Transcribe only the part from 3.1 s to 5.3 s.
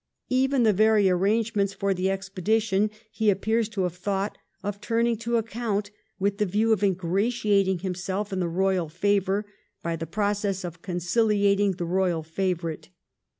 he appears to have thought of turning